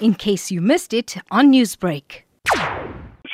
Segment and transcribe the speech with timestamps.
[0.00, 2.22] in case you missed it on Newsbreak.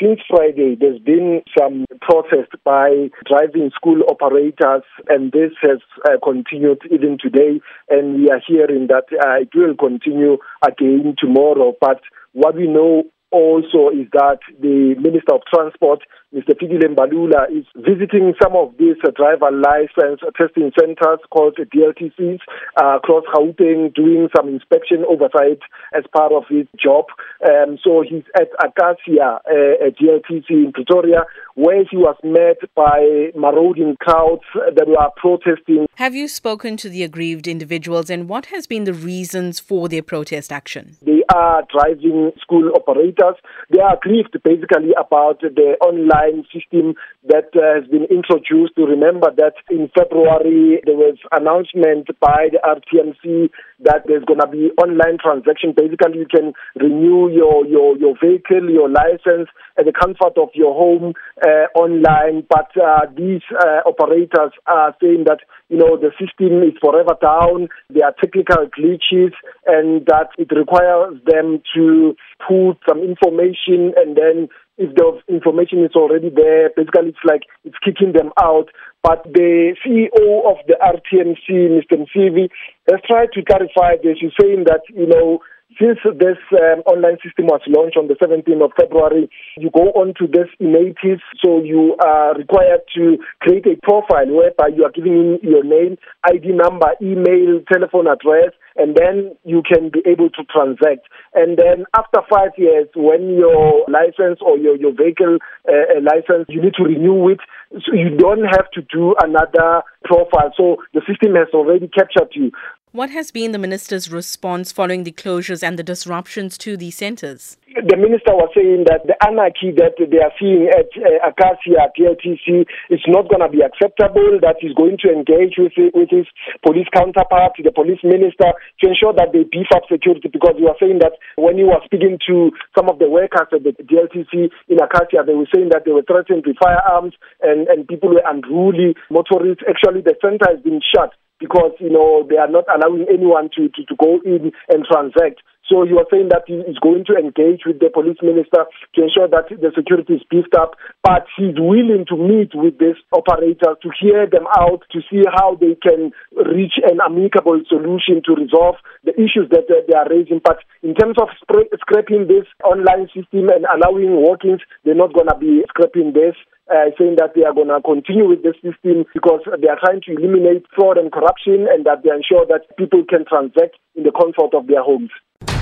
[0.01, 6.83] Since Friday, there's been some protest by driving school operators, and this has uh, continued
[6.91, 7.61] even today.
[7.89, 11.73] And we are hearing that uh, it will continue again tomorrow.
[11.81, 12.03] But
[12.33, 16.01] what we know also is that the Minister of Transport,
[16.37, 16.53] Mr.
[16.53, 22.41] Fikile Mbalula, is visiting some of these uh, driver license testing centers called DLTCs
[22.77, 25.61] uh, across Gauteng, doing some inspection oversight
[25.97, 27.07] as part of his job.
[27.43, 33.31] Um, so he's at Akasia, uh, a DLTC in Pretoria, where he was met by
[33.35, 35.87] marauding crowds that were protesting.
[35.95, 40.03] Have you spoken to the aggrieved individuals and what has been the reasons for their
[40.03, 40.99] protest action?
[41.01, 43.37] They are driving school operators.
[43.71, 46.95] They are aggrieved basically about the online system
[47.29, 48.75] that uh, has been introduced.
[48.77, 54.49] To remember that in February there was announcement by the RTMC that there's going to
[54.49, 55.75] be online transaction.
[55.77, 59.49] Basically, you can renew your, your, your vehicle, your license
[59.79, 61.15] at the comfort of your home
[61.45, 62.47] uh, online.
[62.49, 67.69] But uh, these uh, operators are saying that you know the system is forever down.
[67.91, 69.33] There are technical glitches,
[69.67, 75.93] and that it requires them to put some information and then if the information is
[75.97, 78.69] already there, basically it's like it's kicking them out.
[79.03, 82.05] But the CEO of the RTMC, Mr.
[82.05, 82.49] Msibi,
[82.91, 84.19] has tried to clarify this.
[84.21, 85.41] He's saying that, you know,
[85.81, 90.15] since this um, online system was launched on the 17th of February, you go on
[90.19, 95.13] to this NaTIS, so you are required to create a profile whereby you are giving
[95.13, 100.45] in your name, ID number, email, telephone address, and then you can be able to
[100.49, 101.09] transact.
[101.35, 105.39] And then after five years, when your license or your, your vehicle
[105.69, 107.41] uh, license, you need to renew it.
[107.73, 110.53] So you don't have to do another profile.
[110.57, 112.53] So the system has already captured you.
[112.93, 117.59] What has been the minister's response following the closures and the disruptions to these centres?
[117.77, 122.65] The minister was saying that the anarchy that they are seeing at uh, Akasia DLTC
[122.89, 126.25] is not going to be acceptable, that he's going to engage with, with his
[126.65, 130.33] police counterpart, the police minister, to ensure that they beef up security.
[130.33, 133.61] Because he was saying that when he was speaking to some of the workers at
[133.61, 137.13] the DLTC in Akasia, they were saying that they were threatened with firearms
[137.45, 138.97] and, and people were unruly.
[139.13, 139.69] Motorists.
[139.69, 143.69] Actually, the center has been shut because you know they are not allowing anyone to,
[143.69, 145.43] to, to go in and transact.
[145.69, 148.99] So you are saying that he is going to engage with the police minister to
[149.03, 153.75] ensure that the security is beefed up, but he's willing to meet with these operators
[153.83, 156.15] to hear them out, to see how they can
[156.55, 160.39] reach an amicable solution to resolve the issues that they are raising.
[160.39, 165.39] But in terms of scrapping this online system and allowing walk-ins, they're not going to
[165.39, 166.39] be scrapping this
[166.71, 170.01] uh, saying that they are going to continue with the system because they are trying
[170.03, 174.13] to eliminate fraud and corruption and that they ensure that people can transact in the
[174.13, 175.11] comfort of their homes.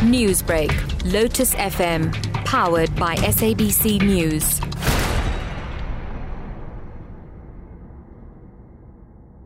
[0.05, 0.73] Newsbreak,
[1.13, 2.13] Lotus FM,
[2.45, 4.61] powered by SABC News.